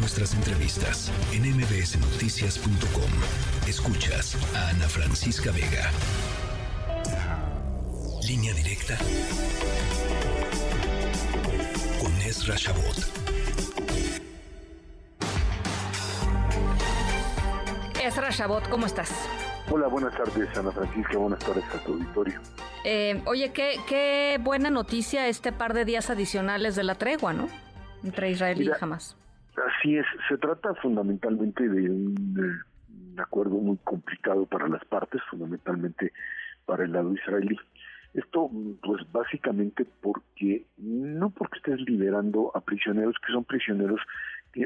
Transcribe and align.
nuestras 0.00 0.34
entrevistas 0.34 1.12
en 1.32 1.42
mbsnoticias.com. 1.42 3.10
Escuchas 3.68 4.36
a 4.56 4.70
Ana 4.70 4.88
Francisca 4.88 5.52
Vega. 5.52 5.90
Línea 8.26 8.54
directa 8.54 8.96
con 12.00 12.12
Ezra 12.22 12.56
Shabot. 12.56 12.96
Ezra 18.02 18.30
Shabot, 18.30 18.68
¿cómo 18.70 18.86
estás? 18.86 19.10
Hola, 19.70 19.86
buenas 19.88 20.16
tardes, 20.16 20.48
Ana 20.56 20.72
Francisca. 20.72 21.18
Buenas 21.18 21.40
tardes 21.40 21.64
a 21.74 21.84
tu 21.84 21.92
auditorio. 21.92 22.40
Eh, 22.84 23.22
oye, 23.26 23.52
qué, 23.52 23.76
qué 23.86 24.38
buena 24.40 24.70
noticia 24.70 25.28
este 25.28 25.52
par 25.52 25.74
de 25.74 25.84
días 25.84 26.08
adicionales 26.08 26.74
de 26.74 26.84
la 26.84 26.94
tregua, 26.94 27.34
¿no? 27.34 27.48
Entre 28.02 28.30
Israel 28.30 28.62
y 28.62 28.70
Hamas. 28.80 29.16
Así 29.56 29.96
es, 29.96 30.06
se 30.28 30.38
trata 30.38 30.74
fundamentalmente 30.76 31.68
de 31.68 31.90
un, 31.90 32.14
eh, 32.38 33.20
acuerdo 33.20 33.56
muy 33.56 33.76
complicado 33.84 34.46
para 34.46 34.68
las 34.68 34.84
partes, 34.84 35.20
fundamentalmente 35.30 36.12
para 36.66 36.84
el 36.84 36.92
lado 36.92 37.12
israelí. 37.12 37.58
Esto, 38.14 38.50
pues 38.82 39.02
básicamente 39.12 39.86
porque, 40.00 40.66
no 40.78 41.30
porque 41.30 41.58
estés 41.58 41.80
liberando 41.80 42.50
a 42.54 42.60
prisioneros 42.60 43.14
que 43.24 43.32
son 43.32 43.44
prisioneros 43.44 44.00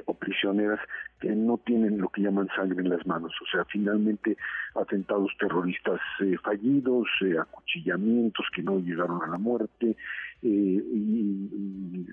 o 0.07 0.15
prisioneras 0.15 0.81
que 1.21 1.31
no 1.31 1.59
tienen 1.59 1.99
lo 1.99 2.09
que 2.09 2.23
llaman 2.23 2.49
sangre 2.55 2.83
en 2.83 2.89
las 2.89 3.07
manos, 3.07 3.33
o 3.43 3.47
sea, 3.51 3.65
finalmente 3.67 4.37
atentados 4.75 5.33
terroristas 5.39 6.01
eh, 6.21 6.37
fallidos, 6.43 7.07
eh, 7.23 7.39
acuchillamientos 7.39 8.47
que 8.55 8.63
no 8.63 8.79
llegaron 8.79 9.23
a 9.23 9.27
la 9.27 9.39
muerte, 9.39 9.97
eh, 10.43 10.83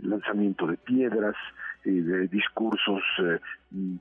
lanzamiento 0.03 0.67
de 0.67 0.77
piedras, 0.77 1.35
eh, 1.83 1.91
de 1.91 2.27
discursos 2.27 3.01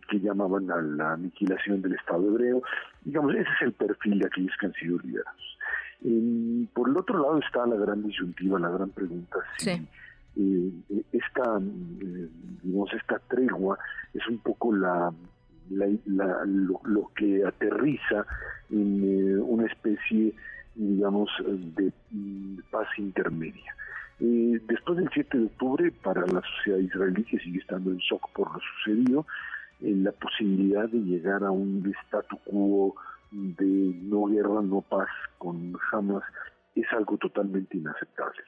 que 0.09 0.21
llamaban 0.21 0.71
a 0.71 0.81
la 0.83 1.13
aniquilación 1.13 1.81
del 1.83 1.95
Estado 1.95 2.29
hebreo. 2.29 2.63
Digamos, 3.05 3.35
ese 3.35 3.43
es 3.43 3.63
el 3.63 3.73
perfil 3.73 4.19
de 4.19 4.27
aquellos 4.27 4.57
que 4.61 4.67
han 4.67 4.75
sido 4.75 4.99
liberados. 4.99 5.59
Por 6.73 6.89
el 6.89 6.97
otro 6.97 7.23
lado 7.23 7.39
está 7.39 7.67
la 7.67 7.77
gran 7.77 8.03
disyuntiva, 8.03 8.59
la 8.59 8.71
gran 8.71 8.91
pregunta 8.91 9.39
Sí. 9.59 9.87
Eh, 10.37 10.71
esta, 11.13 11.59
eh, 11.59 12.29
digamos, 12.63 12.93
esta 12.95 13.19
tregua 13.29 13.79
es 14.15 14.27
un 14.29 14.39
poco 14.39 14.75
la, 14.75 15.13
la, 15.71 15.87
la- 16.07 16.45
lo, 16.47 17.11
que 17.15 17.45
aterriza 17.45 18.27
en 18.71 19.03
eh, 19.05 19.37
una 19.41 19.67
especie, 19.67 20.35
digamos, 20.75 21.31
de 21.47 21.93
mm, 22.11 22.59
paz 22.71 22.89
intermedia. 22.99 23.75
Eh, 24.21 24.61
después 24.69 24.99
del 24.99 25.09
7 25.13 25.39
de 25.39 25.45
octubre, 25.47 25.91
para 26.03 26.27
la 26.27 26.43
sociedad 26.43 26.79
israelí, 26.79 27.25
que 27.25 27.39
sigue 27.39 27.59
estando 27.59 27.91
en 27.91 27.99
shock 27.99 28.31
por 28.35 28.53
lo 28.53 28.61
sucedido, 28.61 29.27
eh, 29.81 29.95
la 29.97 30.13
posibilidad 30.13 30.89
de 30.89 30.99
llegar 31.01 31.43
a 31.45 31.51
un 31.51 31.93
statu 32.05 32.39
quo 32.45 32.95
de 33.31 33.95
no 34.03 34.27
guerra, 34.27 34.61
no 34.63 34.83
paz 34.83 35.09
con 35.39 35.73
Hamas 35.93 36.25
es 36.75 36.87
algo 36.93 37.17
totalmente 37.17 37.77
inaceptable. 37.79 38.43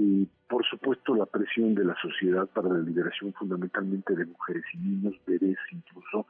Y 0.00 0.28
por 0.48 0.64
supuesto 0.64 1.16
la 1.16 1.26
presión 1.26 1.74
de 1.74 1.84
la 1.84 1.96
sociedad 2.00 2.46
para 2.46 2.68
la 2.68 2.78
liberación 2.78 3.32
fundamentalmente 3.32 4.14
de 4.14 4.26
mujeres 4.26 4.62
y 4.72 4.78
niños, 4.78 5.16
bebés 5.26 5.58
incluso, 5.72 6.24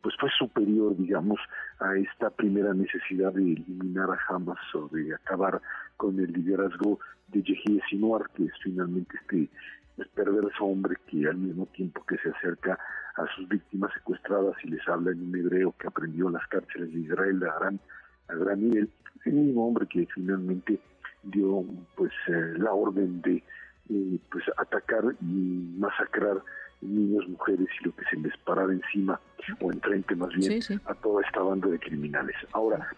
pues 0.00 0.14
fue 0.20 0.30
superior, 0.38 0.96
digamos, 0.96 1.40
a 1.80 1.96
esta 1.96 2.30
primera 2.30 2.72
necesidad 2.74 3.32
de 3.32 3.42
eliminar 3.42 4.08
a 4.10 4.18
Hamas 4.28 4.60
o 4.76 4.88
de 4.92 5.12
acabar 5.12 5.60
con 5.96 6.20
el 6.20 6.32
liderazgo 6.32 7.00
de 7.26 7.42
Yehia 7.42 7.82
Sinwar, 7.90 8.30
que 8.36 8.44
es 8.44 8.52
finalmente 8.62 9.16
este 9.22 9.50
pues, 9.96 10.06
perverso 10.10 10.64
hombre 10.64 10.98
que 11.08 11.26
al 11.26 11.36
mismo 11.36 11.66
tiempo 11.66 12.06
que 12.06 12.16
se 12.18 12.30
acerca 12.30 12.78
a 13.16 13.26
sus 13.34 13.48
víctimas 13.48 13.92
secuestradas 13.94 14.54
y 14.62 14.68
les 14.68 14.86
habla 14.86 15.10
en 15.10 15.20
un 15.20 15.34
hebreo 15.34 15.74
que 15.80 15.88
aprendió 15.88 16.28
en 16.28 16.34
las 16.34 16.46
cárceles 16.46 16.92
de 16.94 17.00
Israel 17.00 17.42
a 17.42 17.58
gran, 17.58 17.80
a 18.28 18.34
gran 18.36 18.60
nivel, 18.60 18.88
el 19.24 19.32
mismo 19.32 19.66
hombre 19.66 19.88
que 19.88 20.06
finalmente 20.14 20.78
dio 21.22 21.64
pues 21.96 22.12
eh, 22.28 22.54
la 22.58 22.72
orden 22.72 23.20
de 23.22 23.42
eh, 23.90 24.18
pues 24.30 24.44
atacar 24.56 25.02
y 25.20 25.74
masacrar 25.78 26.42
niños, 26.80 27.28
mujeres 27.28 27.68
y 27.80 27.84
lo 27.84 27.94
que 27.94 28.04
se 28.04 28.16
les 28.16 28.36
parara 28.38 28.72
encima 28.72 29.20
o 29.60 29.72
enfrente 29.72 30.14
más 30.14 30.30
bien 30.30 30.62
Sí, 30.62 30.62
sí. 30.62 30.80
a 30.86 30.94
toda 30.94 31.22
esta 31.26 31.40
banda 31.40 31.68
de 31.68 31.78
criminales. 31.78 32.36
Ahora, 32.52 32.88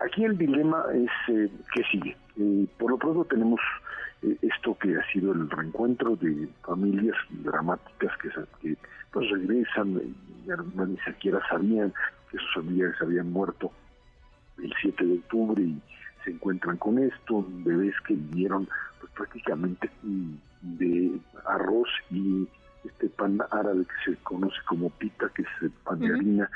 aquí 0.00 0.24
el 0.24 0.36
dilema 0.36 0.84
es 0.94 1.10
eh, 1.34 1.50
qué 1.74 1.82
sigue. 1.90 2.16
Eh, 2.38 2.66
por 2.78 2.90
lo 2.90 2.98
pronto 2.98 3.24
tenemos 3.24 3.60
eh, 4.22 4.36
esto 4.42 4.76
que 4.78 4.96
ha 4.96 5.12
sido 5.12 5.32
el 5.32 5.48
reencuentro 5.50 6.16
de 6.16 6.48
familias 6.62 7.16
dramáticas 7.30 8.16
que, 8.18 8.28
que 8.60 8.76
pues 9.12 9.30
regresan, 9.30 10.00
algunas 10.50 10.88
ni 10.88 10.98
siquiera 10.98 11.40
sabían 11.48 11.92
que 12.30 12.38
sus 12.38 12.54
familiares 12.54 12.96
habían 13.00 13.30
muerto 13.30 13.70
el 14.62 14.72
7 14.80 15.04
de 15.04 15.14
octubre 15.14 15.62
y 15.62 15.80
se 16.24 16.30
encuentran 16.30 16.76
con 16.76 16.98
esto, 16.98 17.46
bebés 17.64 17.94
que 18.06 18.14
vivieron 18.14 18.68
pues 19.00 19.12
prácticamente 19.12 19.90
de 20.62 21.18
arroz 21.46 21.88
y 22.10 22.46
este 22.84 23.08
pan 23.10 23.38
árabe 23.50 23.84
que 23.84 24.10
se 24.12 24.16
conoce 24.22 24.56
como 24.66 24.90
pita, 24.90 25.28
que 25.34 25.42
es 25.42 25.48
pan 25.84 25.98
de 26.00 26.06
harina, 26.14 26.50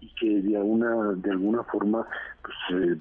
y 0.00 0.08
que 0.14 0.42
de 0.42 0.56
alguna 0.56 1.12
de 1.16 1.30
alguna 1.30 1.62
forma 1.64 2.06
pues 2.42 2.56
eh, 2.82 2.96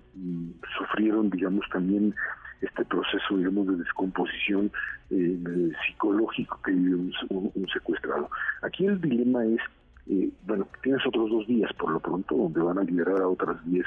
sufrieron 0.77 1.29
digamos 1.29 1.65
también 1.71 2.13
este 2.61 2.83
proceso 2.85 3.37
digamos 3.37 3.67
de 3.67 3.77
descomposición 3.77 4.71
eh, 5.11 5.71
psicológico 5.85 6.59
que 6.63 6.71
vive 6.71 6.95
un, 6.95 7.13
un- 7.29 7.51
un 7.55 7.67
secuestrado. 7.69 8.29
Aquí 8.61 8.85
el 8.85 8.99
dilema 9.01 9.45
es 9.45 9.59
eh, 10.07 10.29
bueno 10.45 10.67
tienes 10.83 11.05
otros 11.05 11.29
dos 11.29 11.47
días 11.47 11.71
por 11.73 11.91
lo 11.91 11.99
pronto 11.99 12.35
donde 12.35 12.61
van 12.61 12.79
a 12.79 12.83
liberar 12.83 13.21
a 13.21 13.27
otras 13.27 13.63
10 13.65 13.85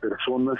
personas 0.00 0.58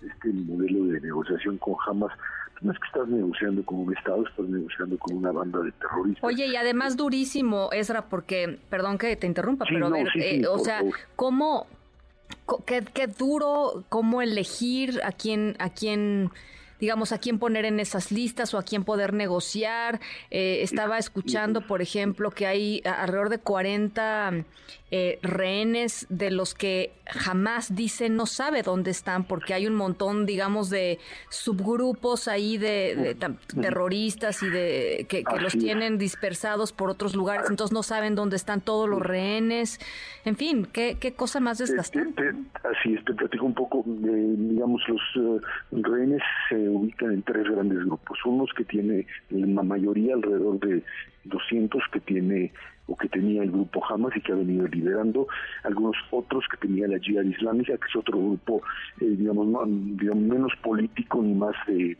este 0.00 0.32
modelo 0.32 0.86
de 0.86 1.00
negociación 1.00 1.58
con 1.58 1.74
Hamas 1.86 2.12
pues, 2.58 2.64
no 2.64 2.72
es 2.72 2.78
que 2.78 2.86
estás 2.86 3.08
negociando 3.08 3.64
con 3.64 3.78
un 3.80 3.96
Estado, 3.96 4.26
estás 4.26 4.46
negociando 4.46 4.98
con 4.98 5.16
una 5.16 5.30
banda 5.30 5.60
de 5.60 5.72
terroristas. 5.72 6.24
Oye, 6.24 6.46
y 6.46 6.56
además 6.56 6.96
durísimo, 6.96 7.70
Ezra, 7.72 8.08
porque, 8.08 8.58
perdón 8.68 8.98
que 8.98 9.14
te 9.16 9.26
interrumpa, 9.26 9.64
Sí, 9.64 9.74
pero 9.74 9.86
a 9.86 9.90
ver, 9.90 10.08
sí, 10.12 10.20
sí, 10.20 10.42
eh, 10.42 10.46
o 10.48 10.58
sea, 10.58 10.78
favor. 10.78 10.94
¿cómo, 11.14 11.66
qué, 12.66 12.84
qué 12.92 13.06
duro, 13.06 13.84
cómo 13.88 14.22
elegir 14.22 15.00
a 15.04 15.12
quién, 15.12 15.54
a 15.60 15.70
quién, 15.70 16.30
digamos, 16.80 17.12
a 17.12 17.18
quién 17.18 17.38
poner 17.38 17.64
en 17.64 17.78
esas 17.78 18.10
listas 18.10 18.52
o 18.54 18.58
a 18.58 18.64
quién 18.64 18.82
poder 18.82 19.12
negociar? 19.12 20.00
Eh, 20.30 20.62
estaba 20.62 20.98
escuchando, 20.98 21.60
por 21.64 21.80
ejemplo, 21.80 22.32
que 22.32 22.46
hay 22.46 22.82
alrededor 22.84 23.28
de 23.28 23.38
40 23.38 24.44
eh, 24.90 25.18
rehenes 25.22 26.06
de 26.08 26.30
los 26.30 26.54
que 26.54 26.92
jamás 27.06 27.74
dice 27.74 28.08
no 28.08 28.24
sabe 28.26 28.62
dónde 28.62 28.90
están, 28.90 29.24
porque 29.24 29.52
hay 29.54 29.66
un 29.66 29.74
montón, 29.74 30.24
digamos, 30.26 30.70
de 30.70 30.98
subgrupos 31.28 32.28
ahí 32.28 32.58
de, 32.58 32.96
de 32.96 33.14
terroristas 33.60 34.42
y 34.42 34.48
de 34.50 35.06
que, 35.08 35.24
que 35.24 35.40
los 35.40 35.56
tienen 35.56 35.98
dispersados 35.98 36.72
por 36.72 36.90
otros 36.90 37.14
lugares, 37.14 37.48
entonces 37.50 37.72
no 37.72 37.82
saben 37.82 38.14
dónde 38.14 38.36
están 38.36 38.60
todos 38.60 38.88
los 38.88 39.00
rehenes. 39.00 39.78
En 40.24 40.36
fin, 40.36 40.66
qué, 40.72 40.96
qué 41.00 41.12
cosa 41.12 41.40
más 41.40 41.60
Este, 41.60 41.74
desgastante. 41.76 42.22
te- 42.32 42.68
así 42.68 42.94
es, 42.94 43.04
te 43.04 43.14
platico 43.14 43.46
un 43.46 43.54
poco. 43.54 43.84
eh, 43.86 44.34
digamos, 44.36 44.82
los 44.88 45.00
eh, 45.16 45.40
rehenes 45.72 46.22
se 46.48 46.56
ubican 46.68 47.12
en 47.12 47.22
tres 47.22 47.44
grandes 47.44 47.78
grupos. 47.84 48.18
Unos 48.24 48.50
que 48.56 48.64
tiene 48.64 49.06
la 49.30 49.62
mayoría, 49.62 50.14
alrededor 50.14 50.58
de 50.60 50.82
200, 51.24 51.82
que 51.92 52.00
tiene 52.00 52.52
o 52.88 52.96
que 52.96 53.08
tenía 53.08 53.42
el 53.42 53.50
grupo 53.50 53.84
Hamas 53.86 54.16
y 54.16 54.20
que 54.22 54.32
ha 54.32 54.36
venido 54.36 54.66
liberando, 54.66 55.28
algunos 55.62 55.96
otros 56.10 56.44
que 56.50 56.56
tenía 56.56 56.88
la 56.88 56.98
Jihad 56.98 57.22
Islámica, 57.24 57.76
que 57.76 57.86
es 57.86 57.96
otro 57.96 58.18
grupo, 58.18 58.62
eh, 59.00 59.04
digamos, 59.04 59.46
no- 59.46 59.64
digamos, 59.66 60.24
menos 60.24 60.52
político 60.62 61.22
ni 61.22 61.34
más 61.34 61.54
de 61.66 61.96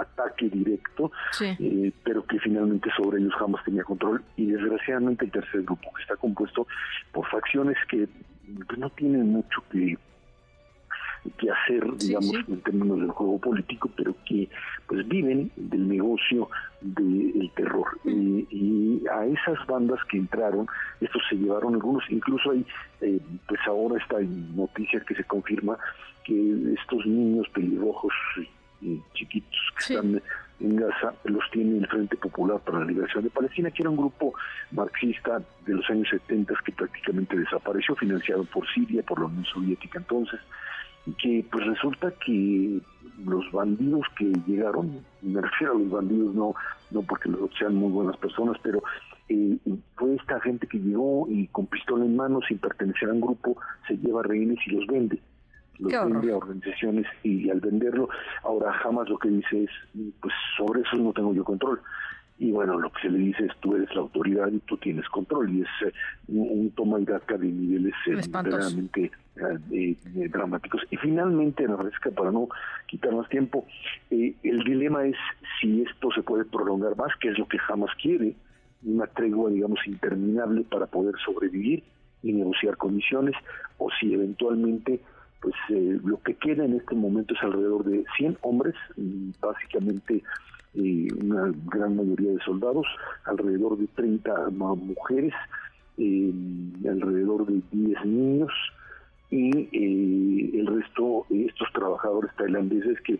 ataque 0.00 0.48
directo, 0.48 1.12
Sí. 1.30 1.56
eh, 1.60 1.92
pero 2.02 2.26
que 2.26 2.40
finalmente 2.40 2.90
sobre 2.96 3.20
ellos 3.20 3.32
jamás 3.38 3.64
tenía 3.64 3.84
control. 3.84 4.20
Y 4.36 4.46
desgraciadamente 4.46 5.26
el 5.26 5.30
tercer 5.30 5.62
grupo, 5.62 5.92
que 5.94 6.02
está 6.02 6.16
compuesto 6.16 6.66
por 7.12 7.24
facciones 7.28 7.76
que 7.88 8.08
pues, 8.66 8.78
no 8.78 8.90
tienen 8.90 9.30
mucho 9.30 9.62
que 9.70 9.96
que 11.38 11.50
hacer, 11.50 11.82
Sí, 11.98 12.06
digamos, 12.08 12.30
sí. 12.30 12.36
en 12.52 12.60
términos 12.60 13.00
del 13.00 13.10
juego 13.10 13.40
político, 13.40 13.90
pero 13.96 14.14
que 14.24 14.48
pues 14.96 15.08
viven 15.08 15.50
del 15.56 15.88
negocio 15.88 16.48
del 16.80 17.50
terror. 17.54 17.86
Y, 18.06 18.46
y 18.50 19.02
a 19.12 19.26
esas 19.26 19.66
bandas 19.66 19.98
que 20.08 20.16
entraron, 20.16 20.66
estos 21.02 21.22
se 21.28 21.36
llevaron 21.36 21.74
algunos, 21.74 22.02
incluso 22.08 22.52
hay, 22.52 22.64
eh, 23.02 23.20
pues 23.46 23.60
ahora 23.66 24.00
esta 24.00 24.16
noticia 24.20 25.00
que 25.00 25.14
se 25.14 25.24
confirma 25.24 25.76
que 26.24 26.72
estos 26.80 27.04
niños 27.04 27.46
pelirrojos 27.50 28.14
eh, 28.82 28.98
chiquitos 29.12 29.60
que 29.76 29.82
Sí. 29.84 29.94
están 29.96 30.22
en 30.60 30.76
Gaza 30.76 31.12
los 31.24 31.44
tiene 31.50 31.76
el 31.76 31.86
Frente 31.88 32.16
Popular 32.16 32.58
para 32.60 32.78
la 32.78 32.86
Liberación 32.86 33.24
de 33.24 33.28
Palestina, 33.30 33.70
que 33.70 33.82
era 33.82 33.90
un 33.90 33.98
grupo 33.98 34.32
marxista 34.70 35.42
de 35.66 35.74
los 35.74 35.90
años 35.90 36.08
70 36.08 36.54
que 36.64 36.72
prácticamente 36.72 37.36
desapareció, 37.38 37.94
financiado 37.96 38.44
por 38.44 38.66
Siria, 38.72 39.02
por 39.02 39.20
la 39.20 39.26
Unión 39.26 39.44
Soviética 39.44 39.98
entonces, 39.98 40.40
que 41.14 41.44
pues 41.50 41.66
resulta 41.66 42.12
que 42.24 42.80
los 43.24 43.50
bandidos 43.52 44.06
que 44.18 44.32
llegaron, 44.46 45.00
me 45.22 45.40
refiero 45.40 45.74
a 45.74 45.78
los 45.78 45.90
bandidos 45.90 46.34
no 46.34 46.54
no 46.90 47.02
porque 47.02 47.28
los 47.28 47.50
sean 47.58 47.74
muy 47.74 47.90
buenas 47.90 48.16
personas, 48.16 48.56
pero 48.62 48.82
eh, 49.28 49.56
fue 49.96 50.14
esta 50.14 50.40
gente 50.40 50.66
que 50.66 50.78
llegó 50.78 51.26
y 51.28 51.48
con 51.48 51.66
pistola 51.66 52.04
en 52.04 52.16
mano, 52.16 52.40
sin 52.46 52.58
pertenecer 52.58 53.08
a 53.08 53.12
un 53.12 53.20
grupo, 53.20 53.56
se 53.88 53.96
lleva 53.96 54.22
rehenes 54.22 54.58
y 54.66 54.70
los 54.70 54.86
vende. 54.86 55.20
Los 55.78 55.92
vende 55.92 56.32
a 56.32 56.36
organizaciones 56.36 57.06
y 57.22 57.50
al 57.50 57.60
venderlo, 57.60 58.08
ahora 58.44 58.72
jamás 58.72 59.08
lo 59.08 59.18
que 59.18 59.28
dice 59.28 59.64
es, 59.64 59.70
pues 60.20 60.32
sobre 60.56 60.80
eso 60.80 60.96
no 60.96 61.12
tengo 61.12 61.34
yo 61.34 61.44
control 61.44 61.80
y 62.38 62.50
bueno, 62.50 62.78
lo 62.78 62.90
que 62.92 63.02
se 63.02 63.10
le 63.10 63.18
dice 63.18 63.46
es 63.46 63.52
tú 63.60 63.76
eres 63.76 63.88
la 63.94 64.02
autoridad 64.02 64.48
y 64.52 64.58
tú 64.60 64.76
tienes 64.76 65.08
control 65.08 65.50
y 65.54 65.62
es 65.62 65.68
eh, 65.86 65.92
un, 66.28 66.70
toma 66.72 67.00
y 67.00 67.04
daca 67.04 67.38
de 67.38 67.46
niveles 67.46 67.94
eh, 68.06 68.14
verdaderamente 68.14 69.10
eh, 69.72 69.96
dramáticos. 70.28 70.82
Y 70.90 70.96
finalmente, 70.98 71.64
Ana 71.64 71.76
Francisca, 71.76 72.10
para 72.10 72.30
no 72.30 72.48
quitar 72.86 73.14
más 73.14 73.28
tiempo, 73.30 73.66
el 74.10 74.64
dilema 74.64 75.06
es 75.06 75.16
si 75.60 75.82
esto 75.82 76.10
se 76.14 76.22
puede 76.22 76.44
prolongar 76.44 76.94
más, 76.96 77.10
que 77.20 77.28
es 77.28 77.38
lo 77.38 77.48
que 77.48 77.58
jamás 77.58 77.90
quiere, 78.00 78.34
una 78.84 79.06
tregua, 79.06 79.50
digamos, 79.50 79.78
interminable 79.86 80.62
para 80.64 80.86
poder 80.86 81.14
sobrevivir 81.24 81.84
y 82.22 82.34
negociar 82.34 82.76
condiciones, 82.76 83.34
o 83.78 83.88
si 83.98 84.12
eventualmente 84.12 85.00
pues 85.40 85.54
lo 85.68 86.20
que 86.22 86.34
queda 86.34 86.64
en 86.64 86.74
este 86.74 86.94
momento 86.94 87.34
es 87.34 87.42
alrededor 87.42 87.84
de 87.84 88.04
100 88.16 88.38
hombres, 88.42 88.74
básicamente 89.40 90.22
una 90.76 91.52
gran 91.66 91.96
mayoría 91.96 92.32
de 92.32 92.40
soldados, 92.44 92.86
alrededor 93.24 93.78
de 93.78 93.86
30 93.88 94.50
mujeres, 94.50 95.32
eh, 95.98 96.32
alrededor 96.88 97.46
de 97.46 97.62
10 97.72 98.04
niños 98.04 98.52
y 99.30 99.50
eh, 99.72 100.60
el 100.60 100.66
resto 100.66 101.26
estos 101.30 101.68
trabajadores 101.72 102.30
tailandeses 102.36 103.00
que 103.00 103.18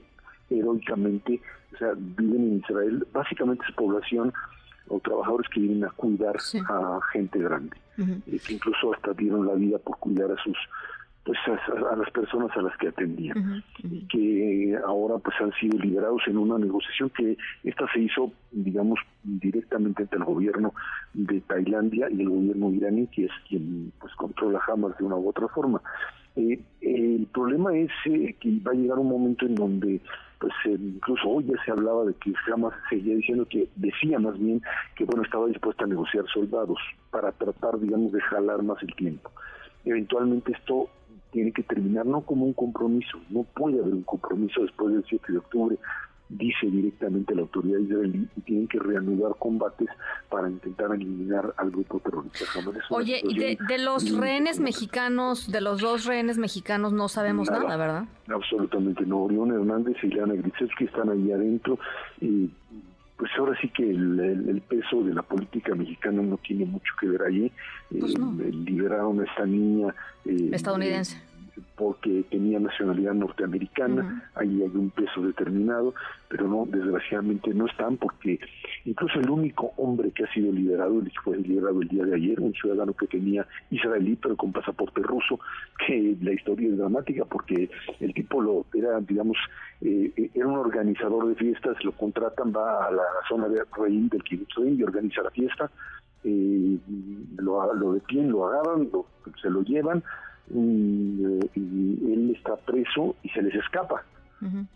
heroicamente 0.51 1.41
o 1.75 1.79
sea, 1.79 1.93
viven 1.97 2.43
en 2.43 2.59
Israel, 2.59 3.07
básicamente 3.13 3.65
es 3.69 3.75
población 3.75 4.33
o 4.89 5.01
trabajadores 5.01 5.49
que 5.51 5.61
vienen 5.61 5.85
a 5.85 5.91
cuidar 5.91 6.37
a 6.69 7.01
gente 7.13 7.39
grande, 7.39 7.77
eh, 7.99 8.39
que 8.47 8.55
incluso 8.55 8.95
hasta 8.95 9.13
dieron 9.15 9.47
la 9.47 9.55
vida 9.55 9.79
por 9.79 9.99
cuidar 9.99 10.31
a 10.31 10.43
sus 10.43 10.57
pues 11.27 11.39
a, 11.49 11.97
las 11.97 12.11
personas 12.13 12.57
a 12.57 12.63
las 12.63 12.77
que 12.79 12.87
atendían. 12.87 13.65
Y 13.83 14.07
que 14.07 14.79
ahora 14.87 15.19
pues 15.19 15.37
han 15.41 15.53
sido 15.55 15.77
liberados 15.77 16.23
en 16.29 16.39
una 16.39 16.57
negociación 16.57 17.11
que 17.11 17.37
esta 17.65 17.91
se 17.93 18.01
hizo 18.01 18.33
digamos 18.53 19.01
directamente 19.25 20.05
entre 20.05 20.19
el 20.19 20.25
gobierno 20.25 20.73
de 21.15 21.41
Tailandia 21.41 22.09
y 22.11 22.21
el 22.21 22.31
gobierno 22.31 22.71
iraní 22.71 23.09
que 23.09 23.25
es 23.25 23.33
quien 23.49 23.93
pues 23.99 24.15
controla 24.15 24.61
Hamas 24.69 24.97
de 24.99 25.05
una 25.05 25.17
u 25.17 25.29
otra 25.29 25.49
forma. 25.49 25.83
Eh, 26.37 26.61
el 26.81 27.27
problema 27.33 27.77
es 27.77 27.91
eh, 28.05 28.37
que 28.39 28.61
va 28.61 28.71
a 28.71 28.75
llegar 28.75 28.99
un 29.01 29.09
momento 29.09 29.47
en 29.47 29.57
donde 29.57 30.01
pues 30.39 30.53
eh, 30.67 30.77
incluso 30.79 31.29
hoy 31.29 31.45
ya 31.47 31.65
se 31.65 31.73
hablaba 31.73 32.05
de 32.05 32.15
que 32.15 32.33
Hamas 32.53 32.75
seguía 32.89 33.17
diciendo 33.17 33.47
que 33.49 33.69
decía 33.75 34.21
más 34.21 34.39
bien 34.39 34.63
que 34.95 35.05
bueno 35.05 35.25
estaba 35.25 35.49
dispuesta 35.49 35.85
a 35.85 35.89
negociar 35.89 36.25
soldados 36.33 36.79
para 37.11 37.33
tratar 37.33 37.81
digamos 37.81 38.13
de 38.13 38.21
jalar 38.21 38.63
más 38.63 38.81
el 38.85 38.95
tiempo. 38.95 39.33
Eventualmente 39.85 40.53
esto 40.53 40.89
tiene 41.37 41.53
que 41.53 41.65
terminar 41.65 42.07
no 42.07 42.23
como 42.23 42.47
un 42.47 42.55
compromiso, 42.55 43.19
no 43.29 43.43
puede 43.43 43.79
haber 43.79 43.93
un 43.93 44.05
compromiso 44.05 44.63
después 44.63 44.95
del 44.95 45.05
7 45.07 45.33
de 45.33 45.37
octubre, 45.39 45.77
dice 46.31 46.67
directamente 46.67 47.35
la 47.35 47.43
autoridad 47.43 47.79
israelí, 47.79 48.27
y 48.35 48.41
tienen 48.41 48.67
que 48.67 48.79
reanudar 48.79 49.33
combates 49.39 49.91
para 50.31 50.49
intentar 50.49 50.95
eliminar 50.95 51.53
al 51.59 51.73
grupo 51.73 52.01
terrorista 52.01 52.47
Oye, 52.89 53.21
y 53.23 53.37
de, 53.39 53.79
los 53.79 54.17
rehenes 54.17 54.61
mexicanos, 54.61 55.53
de 55.53 55.61
los 55.61 55.83
dos 55.83 56.07
rehenes 56.07 56.39
mexicanos 56.39 56.95
no 56.95 57.07
sabemos 57.09 57.51
nada, 57.51 57.77
¿verdad? 57.77 58.07
Absolutamente 58.29 59.05
no. 59.05 59.25
Orión 59.25 59.51
Hernández 59.51 59.97
y 60.05 60.07
Leana 60.07 60.37
que 60.79 60.85
están 60.87 61.11
ahí 61.11 61.33
adentro 61.33 61.79
y 62.19 62.51
pues 63.17 63.31
ahora 63.39 63.59
sí 63.61 63.69
que 63.71 63.89
el, 63.89 64.63
peso 64.69 65.03
de 65.03 65.15
la 65.15 65.23
política 65.23 65.75
mexicana 65.75 66.23
no 66.23 66.37
tiene 66.39 66.67
mucho 66.67 66.93
que 67.01 67.09
ver 67.09 67.23
allí. 67.23 67.51
Pues 67.99 68.15
eh, 68.15 68.53
liberaron 68.53 69.21
a 69.21 69.25
esta 69.25 69.47
niña 69.47 69.95
eh, 70.25 70.51
estadounidense 70.53 71.17
porque 71.77 72.25
tenía 72.31 72.59
nacionalidad 72.59 73.15
norteamericana, 73.15 74.31
ahí 74.35 74.63
hay 74.63 74.71
un 74.75 74.91
peso 74.91 75.23
determinado, 75.23 75.95
pero 76.29 76.49
no, 76.49 76.67
desgraciadamente 76.67 77.53
no 77.55 77.67
están 77.67 77.97
porque 77.97 78.39
incluso 78.85 79.21
el 79.21 79.31
único 79.31 79.73
hombre 79.77 80.11
que 80.13 80.25
ha 80.25 80.33
sido 80.33 80.53
liberado, 80.53 81.03
fue 81.23 81.37
liberado 81.39 81.83
el 81.83 81.89
día 81.89 82.05
de 82.05 82.17
ayer, 82.17 82.41
un 82.41 82.53
ciudadano 82.55 82.93
que 82.95 83.07
tenía 83.07 83.47
israelí 83.71 84.17
pero 84.17 84.37
con 84.37 84.53
pasaporte 84.53 85.03
ruso, 85.03 85.39
que 85.87 86.17
la 86.21 86.33
historia 86.33 86.69
es 86.69 86.79
dramática 86.79 87.25
porque 87.25 87.71
el 88.01 88.15
tipo 88.15 88.41
lo 88.41 88.67
era, 88.75 89.01
digamos, 89.01 89.37
eh, 89.81 90.31
era 90.35 90.47
un 90.47 90.59
organizador 90.59 91.29
de 91.29 91.35
fiestas, 91.35 91.83
lo 91.85 91.93
contratan, 91.93 92.53
va 92.55 92.87
a 92.87 92.91
la 92.91 93.03
zona 93.29 93.49
de 93.49 93.63
Reín 93.77 94.09
del 94.09 94.23
Kibbutz 94.23 94.57
y 94.59 94.83
organiza 94.83 95.23
la 95.23 95.31
fiesta, 95.31 95.71
eh, 96.25 96.79
lo, 97.39 97.75
lo 97.75 97.93
detienen, 97.95 98.33
lo 98.33 98.49
agarran, 98.49 98.89
se 99.41 99.51
lo 99.51 99.63
llevan, 99.63 100.03
y, 100.55 101.41
él 101.57 102.35
está 102.37 102.57
preso 102.57 103.17
y 103.23 103.29
se 103.31 103.43
les 103.43 103.55
escapa. 103.55 104.05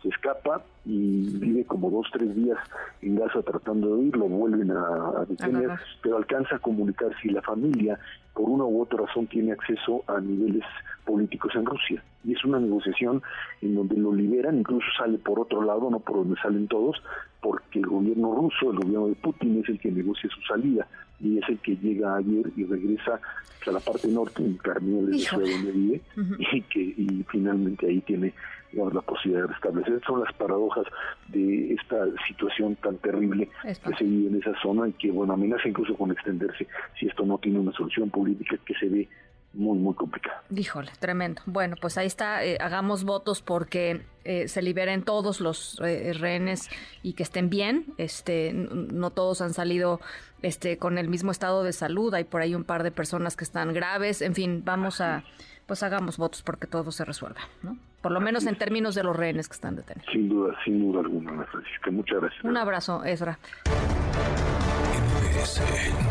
Se 0.02 0.08
escapa 0.08 0.62
y 0.86 1.38
vive 1.38 1.64
como 1.66 1.90
dos, 1.90 2.08
tres 2.12 2.34
días 2.34 2.58
en 3.02 3.16
Gaza 3.16 3.42
tratando 3.42 3.88
de 3.88 3.94
huir, 3.94 4.16
lo 4.16 4.26
vuelven 4.26 4.70
a, 4.70 5.24
detener, 5.28 5.78
pero 6.02 6.16
alcanza 6.16 6.56
a 6.56 6.58
comunicar 6.58 7.10
si 7.20 7.28
la 7.28 7.42
familia, 7.42 7.98
por 8.32 8.48
una 8.48 8.64
u 8.64 8.80
otra 8.80 9.04
razón, 9.04 9.26
tiene 9.26 9.52
acceso 9.52 10.02
a 10.08 10.18
niveles 10.18 10.64
políticos 11.04 11.52
en 11.54 11.66
Rusia. 11.66 12.02
Y 12.24 12.32
es 12.32 12.44
una 12.44 12.58
negociación 12.58 13.22
en 13.60 13.74
donde 13.74 13.96
lo 13.96 14.12
liberan, 14.12 14.58
incluso 14.58 14.86
sale 14.98 15.18
por 15.18 15.38
otro 15.38 15.62
lado, 15.62 15.90
no 15.90 16.00
por 16.00 16.16
donde 16.16 16.40
salen 16.40 16.66
todos, 16.66 17.00
porque 17.42 17.80
el 17.80 17.86
gobierno 17.86 18.34
ruso, 18.34 18.72
el 18.72 18.78
gobierno 18.78 19.08
de 19.08 19.14
Putin, 19.16 19.60
es 19.62 19.68
el 19.68 19.78
que 19.78 19.92
negocia 19.92 20.30
su 20.30 20.40
salida 20.42 20.88
y 21.20 21.38
es 21.38 21.48
el 21.48 21.58
que 21.58 21.76
llega 21.76 22.16
ayer 22.16 22.50
y 22.56 22.64
regresa 22.64 23.20
a 23.66 23.70
la 23.70 23.80
parte 23.80 24.08
norte, 24.08 24.42
en 24.42 24.56
Carmel, 24.56 25.10
de 25.10 25.26
donde 25.30 25.72
vive, 25.72 26.00
y 26.38 26.62
que 26.62 26.80
y 26.80 27.24
finalmente 27.28 27.86
ahí 27.86 28.00
tiene 28.00 28.32
digamos, 28.72 28.94
la 28.94 29.02
posibilidad 29.02 29.42
de 29.42 29.52
restablecer. 29.52 30.00
Son 30.06 30.20
las 30.20 30.32
paradojas 30.34 30.86
de 31.28 31.74
esta 31.74 32.06
situación 32.26 32.76
tan 32.76 32.96
terrible 32.98 33.48
que 33.62 33.96
se 33.96 34.04
vive 34.04 34.28
en 34.28 34.36
esa 34.36 34.54
zona 34.62 34.88
y 34.88 34.92
que, 34.92 35.10
bueno, 35.10 35.34
amenaza 35.34 35.68
incluso 35.68 35.94
con 35.96 36.10
extenderse 36.10 36.66
si 36.98 37.06
esto 37.06 37.24
no 37.24 37.38
tiene 37.38 37.58
una 37.58 37.72
solución 37.72 38.10
política 38.10 38.56
que 38.64 38.74
se 38.74 38.88
ve 38.88 39.08
muy, 39.52 39.78
muy 39.78 39.94
complicada. 39.94 40.42
Híjole, 40.54 40.92
tremendo. 40.98 41.42
Bueno, 41.46 41.76
pues 41.80 41.98
ahí 41.98 42.06
está, 42.06 42.44
eh, 42.44 42.58
hagamos 42.60 43.04
votos 43.04 43.42
porque 43.42 44.02
eh, 44.24 44.48
se 44.48 44.62
liberen 44.62 45.02
todos 45.02 45.40
los 45.40 45.80
eh, 45.80 46.12
rehenes 46.12 46.70
y 47.02 47.14
que 47.14 47.22
estén 47.22 47.50
bien. 47.50 47.86
Este, 47.98 48.52
no 48.52 49.10
todos 49.10 49.40
han 49.40 49.52
salido 49.52 50.00
este, 50.42 50.78
con 50.78 50.98
el 50.98 51.08
mismo 51.08 51.32
estado 51.32 51.64
de 51.64 51.72
salud, 51.72 52.14
hay 52.14 52.24
por 52.24 52.42
ahí 52.42 52.54
un 52.54 52.64
par 52.64 52.82
de 52.82 52.90
personas 52.90 53.36
que 53.36 53.44
están 53.44 53.72
graves. 53.72 54.22
En 54.22 54.34
fin, 54.34 54.62
vamos 54.64 55.00
a, 55.00 55.24
pues 55.66 55.82
hagamos 55.82 56.16
votos 56.16 56.42
porque 56.42 56.66
todo 56.66 56.92
se 56.92 57.04
resuelva, 57.04 57.40
¿no? 57.62 57.76
Por 58.02 58.12
lo 58.12 58.20
menos 58.20 58.46
en 58.46 58.56
términos 58.56 58.94
de 58.94 59.02
los 59.02 59.14
rehenes 59.14 59.48
que 59.48 59.54
están 59.54 59.76
detenidos. 59.76 60.10
Sin 60.10 60.28
duda, 60.28 60.56
sin 60.64 60.80
duda 60.80 61.00
alguna, 61.00 61.44
Francisca. 61.44 61.90
Muchas 61.90 62.20
gracias. 62.20 62.44
Un 62.44 62.56
abrazo, 62.56 63.04
Ezra. 63.04 63.38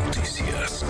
Noticias. 0.05 0.85